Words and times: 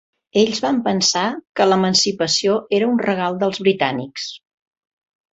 Ells 0.41 0.59
van 0.65 0.77
pensar 0.85 1.25
que 1.59 1.67
l'emancipació 1.67 2.55
era 2.77 2.87
un 2.93 2.97
regal 3.07 3.37
dels 3.43 3.61
britànics. 3.67 4.25